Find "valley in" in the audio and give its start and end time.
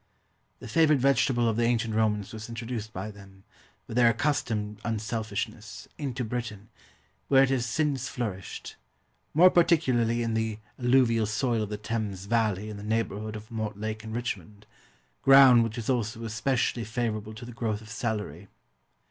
12.25-12.77